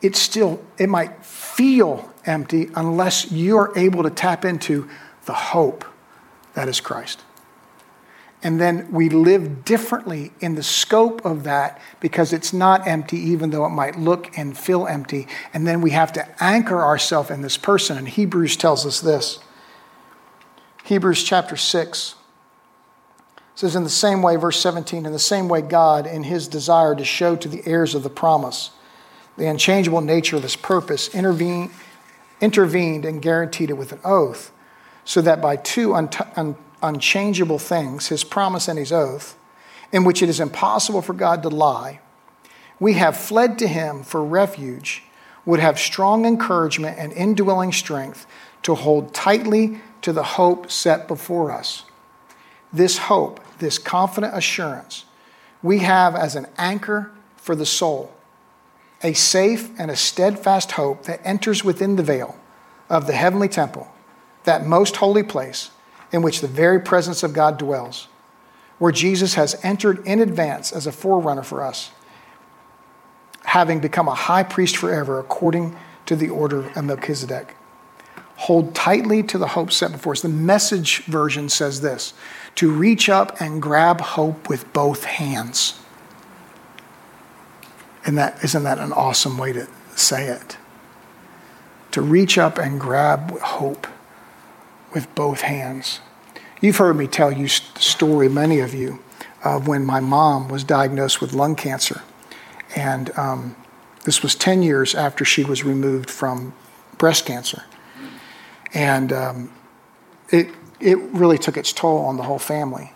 [0.00, 4.88] It still, it might feel empty unless you're able to tap into
[5.26, 5.84] the hope
[6.54, 7.22] that is Christ.
[8.42, 13.50] And then we live differently in the scope of that because it's not empty, even
[13.50, 15.28] though it might look and feel empty.
[15.52, 17.98] And then we have to anchor ourselves in this person.
[17.98, 19.40] And Hebrews tells us this
[20.84, 22.14] Hebrews chapter 6
[23.54, 26.94] says, In the same way, verse 17, in the same way, God, in his desire
[26.94, 28.70] to show to the heirs of the promise
[29.36, 31.70] the unchangeable nature of his purpose, intervened,
[32.40, 34.52] intervened and guaranteed it with an oath,
[35.04, 35.94] so that by two
[36.82, 39.36] unchangeable things, his promise and his oath,
[39.92, 42.00] in which it is impossible for God to lie,
[42.78, 45.02] we have fled to him for refuge,
[45.44, 48.26] would have strong encouragement and indwelling strength
[48.62, 51.84] to hold tightly to the hope set before us.
[52.72, 55.04] This hope, this confident assurance,
[55.62, 58.12] we have as an anchor for the soul,
[59.02, 62.36] a safe and a steadfast hope that enters within the veil
[62.88, 63.92] of the heavenly temple,
[64.44, 65.70] that most holy place
[66.12, 68.08] in which the very presence of God dwells,
[68.78, 71.90] where Jesus has entered in advance as a forerunner for us,
[73.44, 77.54] having become a high priest forever according to the order of Melchizedek.
[78.36, 80.22] Hold tightly to the hope set before us.
[80.22, 82.14] The message version says this
[82.56, 85.78] to reach up and grab hope with both hands.
[88.06, 90.56] And that isn't that an awesome way to say it?
[91.92, 93.86] To reach up and grab hope
[94.92, 96.00] with both hands.
[96.60, 99.00] You've heard me tell you the story, many of you,
[99.42, 102.02] of when my mom was diagnosed with lung cancer.
[102.76, 103.56] And um,
[104.04, 106.54] this was 10 years after she was removed from
[106.98, 107.64] breast cancer.
[108.74, 109.52] And um,
[110.30, 110.48] it,
[110.80, 112.92] it really took its toll on the whole family.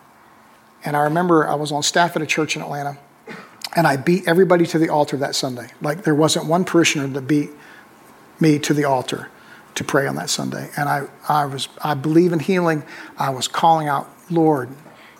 [0.85, 2.99] And I remember I was on staff at a church in Atlanta,
[3.75, 5.69] and I beat everybody to the altar that Sunday.
[5.81, 7.51] Like there wasn't one parishioner that beat
[8.39, 9.31] me to the altar
[9.75, 10.71] to pray on that Sunday.
[10.77, 12.85] And I, I, was, I believe in healing.
[13.19, 14.71] I was calling out, Lord,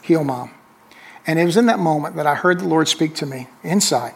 [0.03, 0.51] heal mom.
[1.27, 4.15] And it was in that moment that I heard the Lord speak to me inside.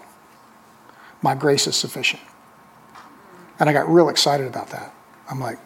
[1.22, 2.22] My grace is sufficient.
[3.58, 4.94] And I got real excited about that.
[5.30, 5.58] I'm like,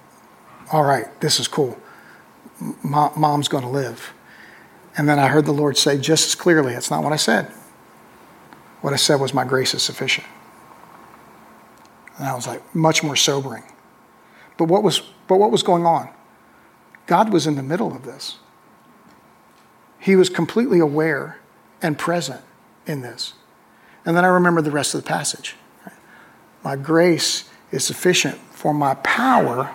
[0.73, 1.79] all right, this is cool.
[2.83, 4.13] Mom's going to live.
[4.97, 7.47] And then I heard the Lord say just as clearly, it's not what I said.
[8.81, 10.27] What I said was, My grace is sufficient.
[12.19, 13.65] And I was like, much more sobering.
[14.63, 16.09] But what was, but what was going on?
[17.09, 18.39] God was in the middle of this.
[19.99, 21.41] He was completely aware
[21.83, 22.43] and present
[22.87, 23.33] in this.
[24.05, 25.57] And then I remember the rest of the passage.
[26.63, 29.75] My grace is sufficient, for my power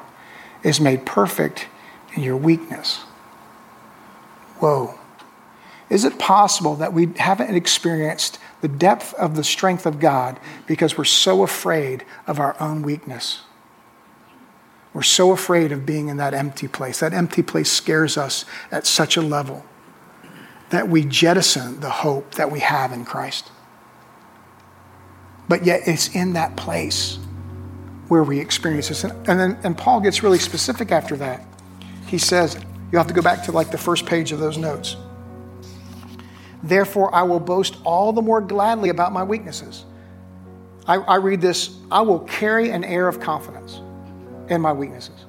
[0.64, 1.68] is made perfect
[2.16, 3.00] in your weakness.
[4.60, 4.98] Whoa.
[5.90, 10.98] Is it possible that we haven't experienced the depth of the strength of God because
[10.98, 13.42] we're so afraid of our own weakness?
[14.98, 17.02] We're so afraid of being in that empty place.
[17.02, 19.64] That empty place scares us at such a level
[20.72, 23.52] that we jettison the hope that we have in Christ.
[25.48, 27.20] But yet, it's in that place
[28.08, 29.04] where we experience this.
[29.04, 31.46] And, then and Paul gets really specific after that.
[32.08, 32.60] He says,
[32.92, 34.96] you have to go back to like the first page of those notes.
[36.64, 39.86] Therefore, I will boast all the more gladly about my weaknesses.
[40.88, 43.82] I, I read this I will carry an air of confidence
[44.50, 45.26] in my weaknesses.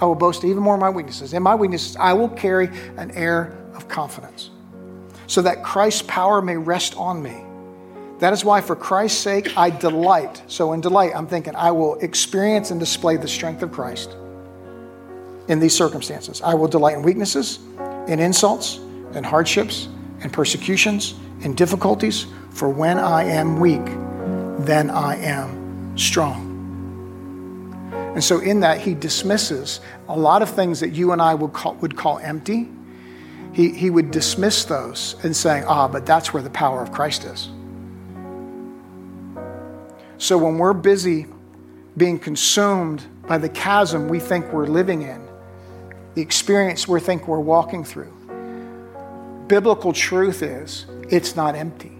[0.00, 1.32] I will boast even more of my weaknesses.
[1.32, 4.50] In my weaknesses, I will carry an air of confidence
[5.26, 7.42] so that Christ's power may rest on me.
[8.18, 10.42] That is why, for Christ's sake, I delight.
[10.46, 14.16] So, in delight, I'm thinking I will experience and display the strength of Christ
[15.48, 16.40] in these circumstances.
[16.42, 17.58] I will delight in weaknesses,
[18.06, 18.78] in insults,
[19.14, 19.88] in hardships,
[20.22, 23.84] in persecutions, in difficulties, for when I am weak,
[24.64, 26.43] then I am strong.
[28.14, 31.52] And so, in that, he dismisses a lot of things that you and I would
[31.52, 32.68] call, would call empty.
[33.52, 37.24] He, he would dismiss those and saying, ah, but that's where the power of Christ
[37.24, 37.48] is.
[40.18, 41.26] So, when we're busy
[41.96, 45.26] being consumed by the chasm we think we're living in,
[46.14, 48.12] the experience we think we're walking through,
[49.48, 51.93] biblical truth is it's not empty.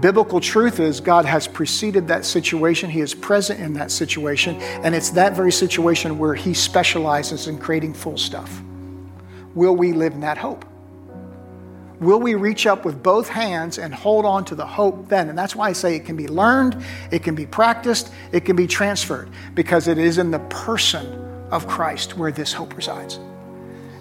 [0.00, 4.94] Biblical truth is God has preceded that situation, He is present in that situation, and
[4.94, 8.62] it's that very situation where He specializes in creating full stuff.
[9.54, 10.64] Will we live in that hope?
[12.00, 15.28] Will we reach up with both hands and hold on to the hope then?
[15.28, 16.80] And that's why I say it can be learned,
[17.10, 21.06] it can be practiced, it can be transferred, because it is in the person
[21.50, 23.18] of Christ where this hope resides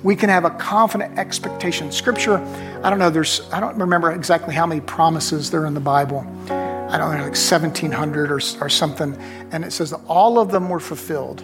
[0.07, 1.91] we can have a confident expectation.
[1.91, 2.37] Scripture,
[2.81, 5.81] I don't know, there's, I don't remember exactly how many promises there are in the
[5.81, 6.25] Bible.
[6.49, 9.17] I don't know, like 1,700 or, or something.
[9.51, 11.43] And it says that all of them were fulfilled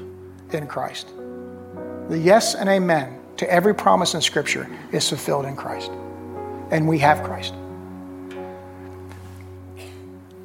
[0.53, 1.09] in Christ.
[2.07, 5.91] The yes and amen to every promise in Scripture is fulfilled in Christ.
[6.72, 7.53] And we have Christ.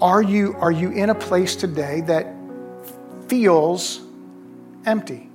[0.00, 2.34] Are you, are you in a place today that
[3.28, 4.00] feels
[4.86, 5.27] empty?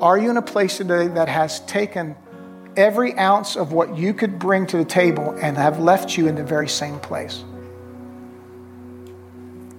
[0.00, 2.14] Are you in a place today that has taken
[2.76, 6.36] every ounce of what you could bring to the table and have left you in
[6.36, 7.42] the very same place?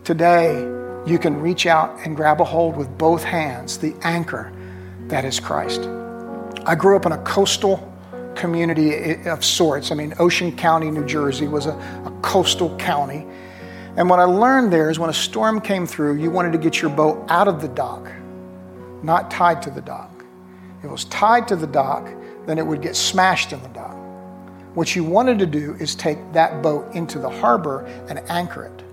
[0.03, 0.59] Today,
[1.05, 4.51] you can reach out and grab a hold with both hands, the anchor
[5.07, 5.83] that is Christ.
[6.65, 7.77] I grew up in a coastal
[8.35, 9.89] community of sorts.
[9.89, 11.71] I mean, Ocean County, New Jersey was a,
[12.05, 13.25] a coastal county.
[13.95, 16.81] And what I learned there is when a storm came through, you wanted to get
[16.81, 18.11] your boat out of the dock
[19.03, 20.08] not tied to the dock.
[20.83, 22.07] It was tied to the dock,
[22.45, 23.95] then it would get smashed in the dock.
[24.75, 28.83] What you wanted to do is take that boat into the harbor and anchor it.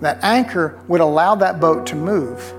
[0.00, 2.52] That anchor would allow that boat to move,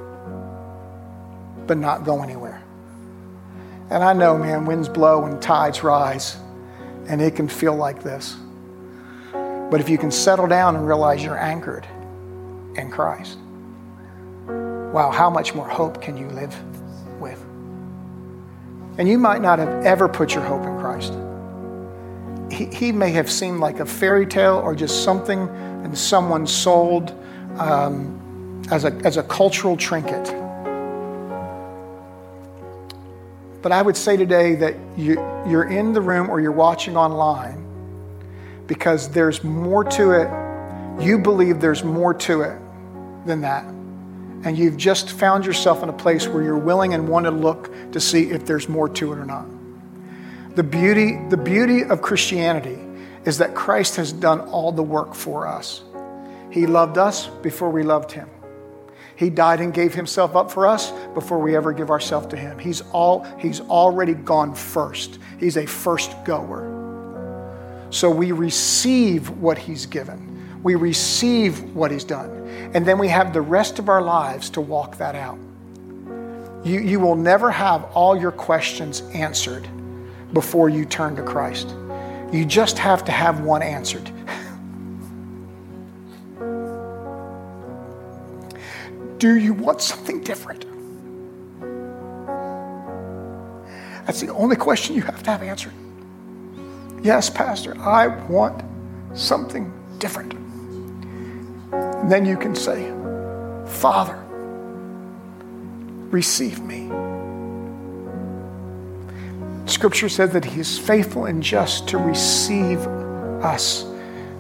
[1.68, 2.64] but not go anywhere.
[3.90, 6.38] And I know, man, winds blow and tides rise,
[7.08, 8.36] and it can feel like this.
[9.32, 11.86] But if you can settle down and realize you're anchored
[12.76, 13.38] in Christ,
[14.48, 16.56] wow, how much more hope can you live?
[18.98, 21.14] And you might not have ever put your hope in Christ.
[22.52, 27.14] He, he may have seemed like a fairy tale or just something and someone sold
[27.58, 30.24] um, as, a, as a cultural trinket.
[33.62, 35.16] But I would say today that you,
[35.48, 37.64] you're in the room or you're watching online
[38.68, 41.04] because there's more to it.
[41.04, 42.58] You believe there's more to it
[43.26, 43.75] than that
[44.46, 47.74] and you've just found yourself in a place where you're willing and want to look
[47.92, 49.48] to see if there's more to it or not.
[50.56, 52.80] The beauty, the beauty of Christianity
[53.26, 55.84] is that Christ has done all the work for us.
[56.52, 58.30] He loved us before we loved him.
[59.16, 62.60] He died and gave himself up for us before we ever give ourselves to him.
[62.60, 65.20] He's all he's already gone first.
[65.40, 67.88] He's a first goer.
[67.90, 70.25] So we receive what he's given.
[70.66, 72.48] We receive what He's done.
[72.74, 75.38] And then we have the rest of our lives to walk that out.
[76.64, 79.70] You, you will never have all your questions answered
[80.34, 81.76] before you turn to Christ.
[82.32, 84.10] You just have to have one answered.
[89.20, 90.66] Do you want something different?
[94.08, 95.74] That's the only question you have to have answered.
[97.04, 98.64] Yes, Pastor, I want
[99.14, 100.45] something different.
[102.06, 102.94] And then you can say,
[103.66, 104.24] Father,
[106.12, 106.88] receive me.
[109.66, 112.78] Scripture says that He is faithful and just to receive
[113.42, 113.86] us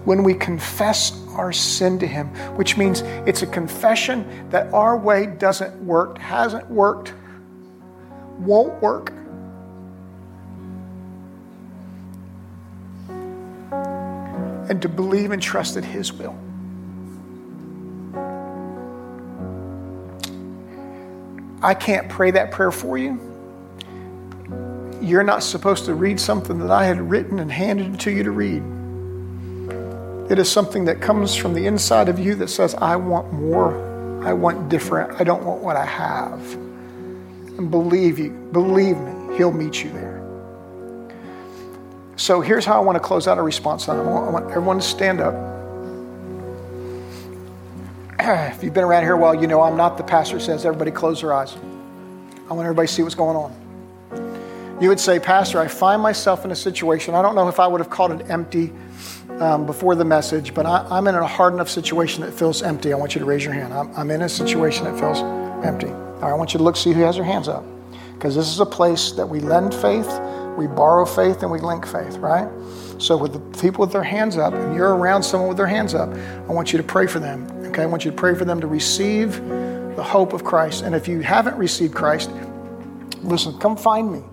[0.03, 5.25] when we confess our sin to Him, which means it's a confession that our way
[5.25, 7.15] doesn't work, hasn't worked,
[8.37, 9.11] won't work.
[14.69, 16.44] And to believe and trust in His will.
[21.65, 23.19] I can't pray that prayer for you.
[25.01, 28.29] You're not supposed to read something that I had written and handed to you to
[28.29, 28.61] read.
[30.31, 34.23] It is something that comes from the inside of you that says, I want more.
[34.23, 35.19] I want different.
[35.19, 36.53] I don't want what I have.
[36.53, 40.21] And believe you, believe me, He'll meet you there.
[42.15, 45.19] So here's how I want to close out a response I want everyone to stand
[45.19, 45.33] up.
[48.19, 50.91] if you've been around here a while, you know I'm not the pastor says everybody
[50.91, 51.55] close their eyes.
[52.49, 53.65] I want everybody to see what's going on.
[54.79, 57.15] You would say, Pastor, I find myself in a situation.
[57.15, 58.73] I don't know if I would have called it empty
[59.39, 62.91] um, before the message, but I, am in a hard enough situation that feels empty.
[62.91, 63.73] I want you to raise your hand.
[63.73, 65.19] I'm, I'm in a situation that feels
[65.65, 65.87] empty.
[65.87, 67.63] All right, I want you to look, see who has their hands up.
[68.13, 70.07] Because this is a place that we lend faith,
[70.57, 72.49] we borrow faith, and we link faith, right?
[72.97, 75.93] So, with the people with their hands up, and you're around someone with their hands
[75.93, 77.45] up, I want you to pray for them.
[77.75, 79.35] Okay, I want you to pray for them to receive
[79.95, 80.83] the hope of Christ.
[80.83, 82.31] And if you haven't received Christ,
[83.21, 84.23] listen, come find me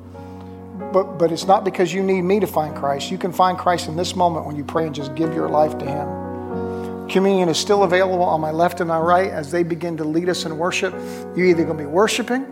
[0.92, 3.10] but, but it's not because you need me to find Christ.
[3.10, 5.78] You can find Christ in this moment when you pray and just give your life
[5.78, 7.08] to Him.
[7.08, 10.28] Communion is still available on my left and my right as they begin to lead
[10.28, 10.92] us in worship.
[11.36, 12.46] You're either going to be worshiping,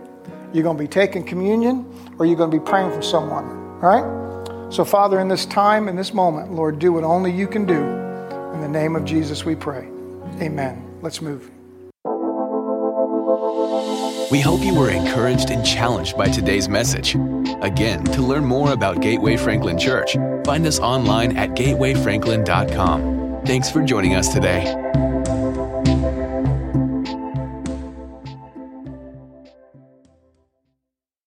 [0.53, 1.85] you're going to be taking communion,
[2.19, 3.45] or you're going to be praying for someone.
[3.81, 4.73] All right?
[4.73, 7.81] So, Father, in this time, in this moment, Lord, do what only you can do.
[8.53, 9.90] In the name of Jesus, we pray.
[10.41, 10.99] Amen.
[11.01, 11.51] Let's move.
[14.31, 17.15] We hope you were encouraged and challenged by today's message.
[17.61, 20.15] Again, to learn more about Gateway Franklin Church,
[20.45, 23.41] find us online at gatewayfranklin.com.
[23.45, 24.73] Thanks for joining us today.